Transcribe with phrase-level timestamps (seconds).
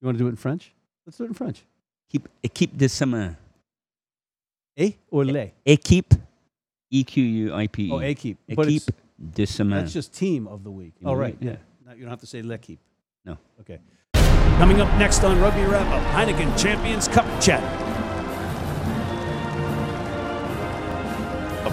[0.00, 0.72] You want to do it in French?
[1.06, 1.64] Let's do it in French.
[2.10, 3.36] Keep, équipe de summer.
[4.78, 5.50] A or le?
[5.66, 6.14] Équipe,
[6.90, 7.90] E Q U I P E.
[7.92, 8.38] Oh, équipe.
[8.48, 9.80] Équipe de summer.
[9.80, 10.94] that's just team of the week.
[10.96, 11.06] Mm-hmm.
[11.06, 11.36] Team Oh, right.
[11.40, 11.50] Yeah.
[11.50, 11.56] yeah.
[11.86, 12.78] No, you don't have to say l'équipe.
[13.24, 13.36] No.
[13.60, 13.78] Okay.
[14.58, 17.62] Coming up next on Rugby Wrap Up, Heineken Champions Cup Chat.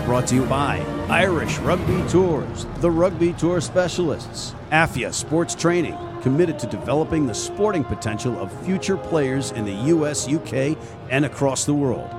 [0.05, 0.78] Brought to you by
[1.10, 7.84] Irish Rugby Tours, the Rugby Tour Specialists, AFIA Sports Training, committed to developing the sporting
[7.84, 10.76] potential of future players in the US, UK,
[11.12, 12.09] and across the world.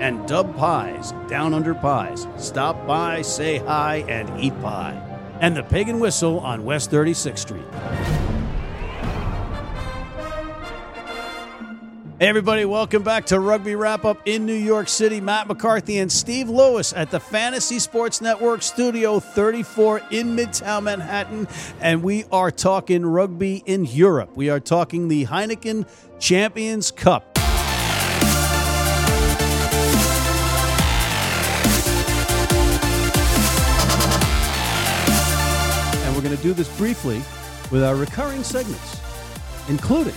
[0.00, 2.26] And Dub Pies, Down Under Pies.
[2.36, 5.00] Stop by, say hi, and eat pie.
[5.40, 8.27] And the Pig and Whistle on West 36th Street.
[12.20, 15.20] Hey, everybody, welcome back to Rugby Wrap Up in New York City.
[15.20, 21.46] Matt McCarthy and Steve Lewis at the Fantasy Sports Network Studio 34 in Midtown Manhattan.
[21.80, 24.36] And we are talking rugby in Europe.
[24.36, 25.86] We are talking the Heineken
[26.18, 27.38] Champions Cup.
[36.04, 37.22] And we're going to do this briefly
[37.70, 39.00] with our recurring segments,
[39.68, 40.16] including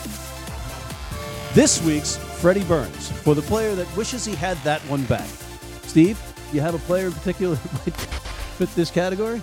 [1.53, 5.27] this week's Freddie Burns for the player that wishes he had that one back.
[5.83, 6.19] Steve,
[6.53, 9.41] you have a player in particular that might fit this category?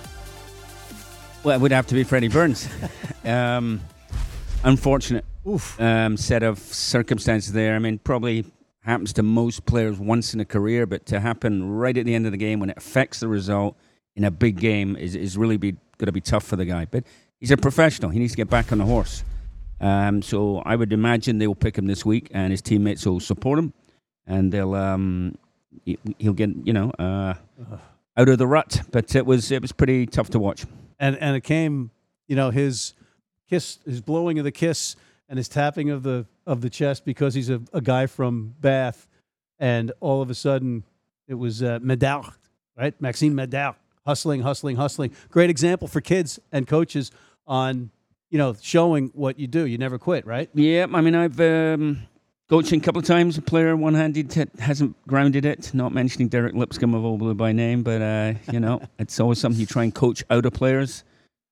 [1.44, 2.68] Well, it would have to be Freddie Burns.
[3.24, 3.80] um,
[4.64, 5.78] unfortunate Oof.
[5.80, 7.74] um, set of circumstances there.
[7.74, 8.46] I mean, probably
[8.80, 12.24] happens to most players once in a career, but to happen right at the end
[12.24, 13.76] of the game when it affects the result
[14.16, 16.86] in a big game is, is really be going to be tough for the guy.
[16.86, 17.04] But
[17.38, 18.10] he's a professional.
[18.10, 19.24] He needs to get back on the horse.
[19.80, 23.20] Um, so I would imagine they will pick him this week, and his teammates will
[23.20, 23.72] support him,
[24.26, 25.36] and they'll um,
[25.84, 27.34] he- he'll get you know uh,
[28.16, 28.82] out of the rut.
[28.90, 30.66] But it was it was pretty tough to watch.
[30.98, 31.90] And and it came,
[32.26, 32.94] you know, his
[33.48, 34.96] kiss, his blowing of the kiss,
[35.28, 39.06] and his tapping of the of the chest because he's a, a guy from Bath,
[39.60, 40.82] and all of a sudden
[41.28, 42.32] it was uh, Medard,
[42.76, 43.00] right?
[43.00, 43.76] Maxime Medard,
[44.06, 45.12] hustling, hustling, hustling.
[45.30, 47.10] Great example for kids and coaches
[47.46, 47.90] on,
[48.30, 49.66] you know, showing what you do.
[49.66, 50.48] You never quit, right?
[50.54, 52.02] Yeah, I mean, I've um,
[52.48, 53.38] coaching a couple of times.
[53.38, 55.72] A player one-handed t- hasn't grounded it.
[55.74, 59.60] Not mentioning Derek Lipscomb of Obley by name, but uh, you know, it's always something
[59.60, 61.04] you try and coach out of players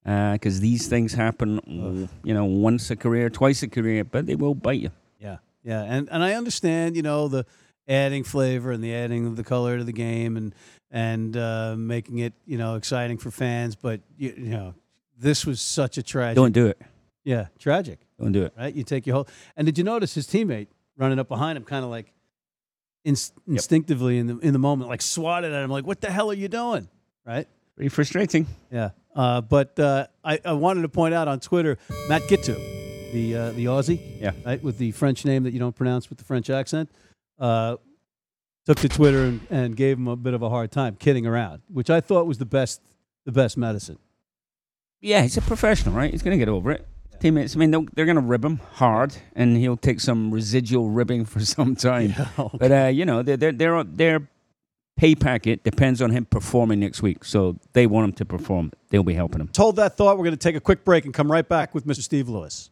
[0.05, 2.09] because these things happen.
[2.23, 4.91] You know, once a career, twice a career, but they will bite you.
[5.19, 7.47] Yeah, yeah, and and I understand, you know, the
[7.89, 10.55] adding flavor and the adding of the color to the game and
[10.91, 13.75] and uh, making it, you know, exciting for fans.
[13.77, 14.75] But you, you know,
[15.19, 16.37] this was such a tragic.
[16.37, 16.81] Don't do it.
[17.25, 18.53] yeah, tragic, Don't do it.
[18.57, 18.75] right?
[18.75, 19.29] You take your whole.
[19.57, 22.13] And did you notice his teammate running up behind him, kind of like
[23.05, 26.31] inst- instinctively in the in the moment, like swatted at him, like, "What the hell
[26.31, 26.89] are you doing?"
[27.25, 27.49] Right?
[27.75, 28.47] Pretty frustrating.
[28.71, 28.91] Yeah.
[29.15, 31.79] Uh, but uh, I, I wanted to point out on Twitter,
[32.09, 32.57] Matt Giteau,
[33.13, 34.33] the uh, the Aussie, Yeah.
[34.45, 36.91] right, with the French name that you don't pronounce with the French accent,
[37.39, 37.77] uh,
[38.67, 41.63] took to Twitter and, and gave him a bit of a hard time, kidding around,
[41.69, 42.81] which I thought was the best
[43.25, 43.99] the best medicine.
[45.01, 46.11] Yeah, he's a professional, right?
[46.11, 46.87] He's going to get over it.
[47.21, 50.91] Teammates, I mean, they'll, they're going to rib him hard, and he'll take some residual
[50.91, 52.15] ribbing for some time.
[52.55, 54.29] But uh, you know, their their their their
[54.97, 57.25] pay packet depends on him performing next week.
[57.25, 58.73] So they want him to perform.
[58.91, 59.49] They'll be helping him.
[59.49, 61.87] Told that thought, we're going to take a quick break and come right back with
[61.87, 62.03] Mr.
[62.03, 62.71] Steve Lewis.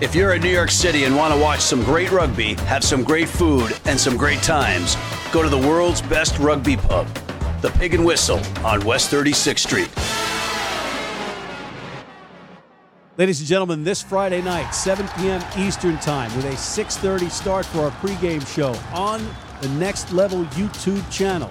[0.00, 3.04] If you're in New York City and want to watch some great rugby, have some
[3.04, 4.96] great food, and some great times,
[5.30, 7.06] go to the world's best rugby pub,
[7.60, 9.90] the Pig and Whistle on West 36th Street.
[13.20, 15.42] Ladies and gentlemen, this Friday night, 7 p.m.
[15.58, 19.20] Eastern Time, with a 6:30 start for our pregame show on
[19.60, 21.50] the Next Level YouTube channel.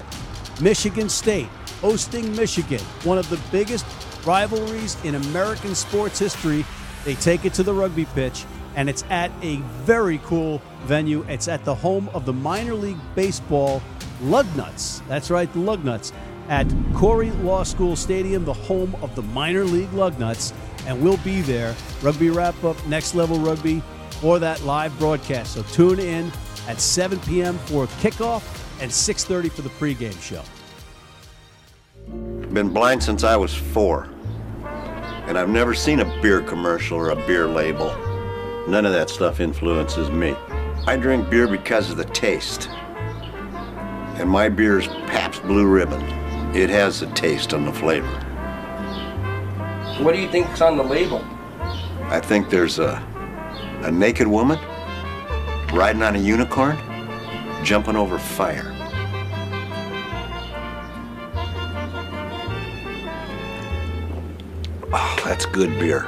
[0.60, 1.46] Michigan State
[1.80, 3.86] hosting Michigan, one of the biggest
[4.26, 6.66] rivalries in American sports history.
[7.06, 11.24] They take it to the rugby pitch, and it's at a very cool venue.
[11.30, 13.84] It's at the home of the minor league baseball
[14.24, 15.08] Lugnuts.
[15.08, 16.14] That's right, the Lugnuts
[16.48, 16.66] at
[16.96, 20.52] Cooley Law School Stadium, the home of the minor league Lugnuts.
[20.86, 23.82] And we'll be there, Rugby Wrap Up, Next Level Rugby,
[24.22, 25.54] for that live broadcast.
[25.54, 26.32] So tune in
[26.68, 27.58] at 7 p.m.
[27.60, 28.44] for kickoff
[28.82, 30.44] and 6.30 for the pregame show.
[32.54, 34.10] Been blind since I was four.
[35.28, 37.96] And I've never seen a beer commercial or a beer label.
[38.68, 40.36] None of that stuff influences me.
[40.88, 42.70] I drink beer because of the taste.
[44.18, 46.02] And my beer is Pabst Blue Ribbon.
[46.56, 48.26] It has the taste and the flavor.
[50.00, 51.22] What do you think's on the label?
[52.04, 53.04] I think there's a,
[53.84, 54.58] a naked woman
[55.74, 56.78] riding on a unicorn,
[57.66, 58.74] jumping over fire.
[64.94, 66.08] Oh, that's good beer.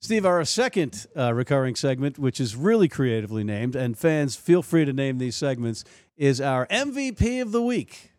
[0.00, 4.86] Steve, our second uh, recurring segment, which is really creatively named, and fans feel free
[4.86, 5.84] to name these segments,
[6.16, 8.12] is our MVP of the week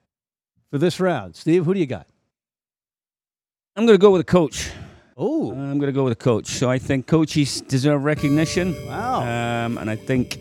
[0.70, 1.36] for this round.
[1.36, 2.06] Steve, who do you got?
[3.82, 4.70] I'm going to go with a coach.
[5.18, 6.46] Oh, I'm going to go with a coach.
[6.46, 8.76] So I think coaches deserve recognition.
[8.86, 9.22] wow.
[9.22, 10.38] Um, and I think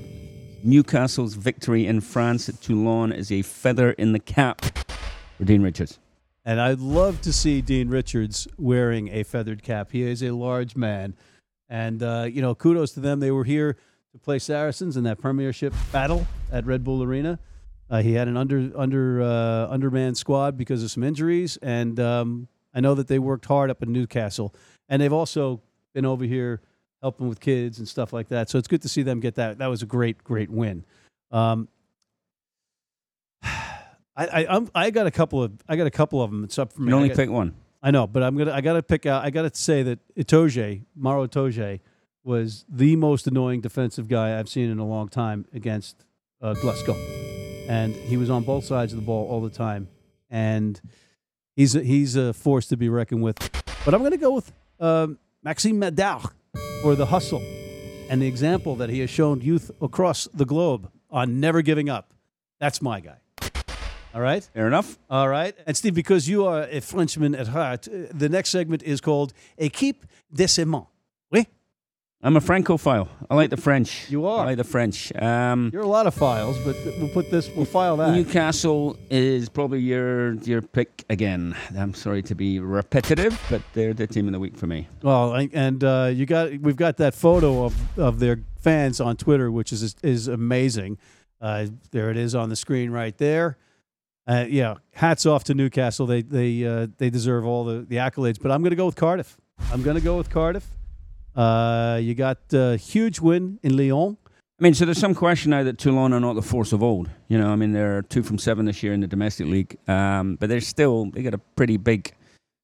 [0.63, 4.61] Newcastle's victory in France at Toulon is a feather in the cap
[5.39, 5.99] for Dean Richards.
[6.45, 9.91] And I'd love to see Dean Richards wearing a feathered cap.
[9.91, 11.15] He is a large man.
[11.71, 13.21] And, uh, you know, kudos to them.
[13.21, 13.79] They were here
[14.13, 17.39] to play Saracens in that premiership battle at Red Bull Arena.
[17.89, 22.47] Uh, he had an under under uh, undermanned squad because of some injuries, and um,
[22.75, 24.55] I know that they worked hard up in Newcastle,
[24.89, 25.61] and they've also
[25.95, 26.61] been over here
[27.03, 28.51] helping with kids and stuff like that.
[28.51, 29.59] So it's good to see them get that.
[29.59, 30.85] That was a great, great win.
[31.31, 31.69] Um,
[33.43, 36.45] I, I, I'm, I got a couple of I got a couple of them.
[36.45, 36.87] It's up for me.
[36.89, 37.55] can I only got- pick one.
[37.83, 39.25] I know, but I'm gonna I gotta pick out.
[39.25, 41.81] I gotta say that Itoje Maro Itoje
[42.23, 46.05] was the most annoying defensive guy I've seen in a long time against
[46.43, 46.95] uh, Glasgow,
[47.69, 49.89] and he was on both sides of the ball all the time,
[50.29, 50.79] and
[51.61, 53.37] he's a, he's a force to be reckoned with.
[53.85, 56.31] But I'm gonna go with um, Maxime Medard
[56.83, 57.43] for the hustle
[58.09, 62.15] and the example that he has shown youth across the globe on never giving up.
[62.61, 63.19] That's my guy.
[64.15, 64.43] All right.
[64.55, 64.99] Fair enough.
[65.09, 65.55] All right.
[65.67, 69.33] And Steve, because you are a Frenchman at heart, uh, the next segment is called
[69.59, 70.03] Équipe
[70.35, 70.87] décement.
[70.87, 70.90] Oui?
[72.23, 73.09] I'm a Francophile.
[73.31, 74.07] I like the French.
[74.11, 74.43] You are.
[74.43, 75.11] I like the French.
[75.17, 78.13] Um, You're a lot of files, but we'll put this, we'll file that.
[78.15, 81.57] Newcastle is probably your your pick again.
[81.77, 84.87] I'm sorry to be repetitive, but they're the team of the week for me.
[85.03, 89.51] well, and uh, you got we've got that photo of, of their fans on Twitter,
[89.51, 90.99] which is is amazing.
[91.41, 93.57] Uh, there it is on the screen right there.
[94.27, 96.07] Uh, yeah, hats off to Newcastle.
[96.07, 98.39] They they uh, they deserve all the, the accolades.
[98.41, 99.39] But I'm going to go with Cardiff.
[99.73, 100.67] I'm going to go with Cardiff.
[101.41, 104.17] Uh, you got a huge win in Lyon.
[104.59, 107.09] I mean, so there's some question now that Toulon are not the force of old.
[107.29, 110.37] You know, I mean, they're two from seven this year in the domestic league, um,
[110.37, 112.13] but they're still they got a pretty big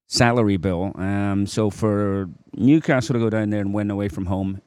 [0.08, 0.92] salary bill.
[0.96, 4.60] Um, so for Newcastle to go down there and win away from home,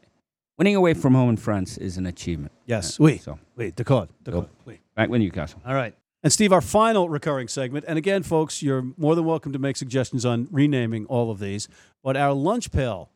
[0.58, 2.52] winning away from home in France is an achievement.
[2.66, 4.50] Yes, Uh, oui, So oui, d'accord, d'accord, Go.
[4.66, 4.80] oui.
[4.96, 5.62] back with Newcastle.
[5.68, 5.94] All right.
[6.24, 9.78] And Steve, our final recurring segment, and again, folks, you're more than welcome to make
[9.78, 11.68] suggestions on renaming all of these,
[12.04, 13.12] but our lunch pail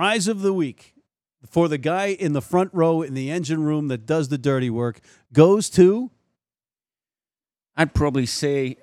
[0.00, 0.94] prize of the week
[1.46, 4.70] for the guy in the front row in the engine room that does the dirty
[4.70, 4.98] work
[5.30, 6.10] goes to
[7.76, 8.78] I'd probably say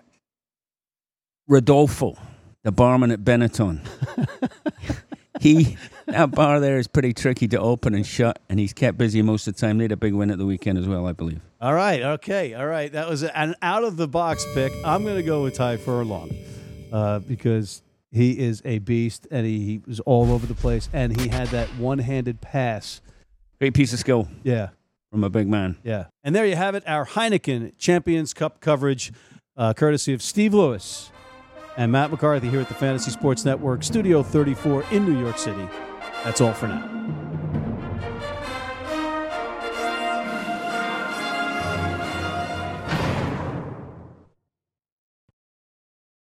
[1.48, 2.20] Rodolfo,
[2.62, 3.84] the barman at Benetton.
[5.42, 5.76] he
[6.06, 9.48] that bar there is pretty tricky to open and shut, and he's kept busy most
[9.48, 9.80] of the time.
[9.80, 11.42] They had a big win at the weekend as well, I believe.
[11.60, 12.92] All right, okay, all right.
[12.92, 14.72] That was an out of the box pick.
[14.86, 16.30] I'm going to go with Tadhg Furlong
[16.94, 17.82] uh, because
[18.12, 21.48] he is a beast and he, he was all over the place and he had
[21.50, 23.02] that one handed pass.
[23.60, 24.70] Great piece of skill Yeah,
[25.12, 25.78] from a big man.
[25.84, 26.06] Yeah.
[26.24, 29.12] And there you have it, our Heineken Champions Cup coverage,
[29.56, 31.12] uh, courtesy of Steve Lewis
[31.76, 35.68] and Matt McCarthy here at the Fantasy Sports Network, Studio 34 in New York City.
[36.24, 37.27] That's all for now.